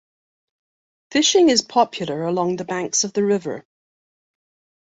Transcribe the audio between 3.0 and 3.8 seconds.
of the river.